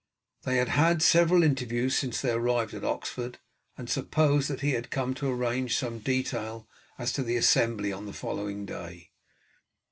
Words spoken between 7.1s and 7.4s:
to the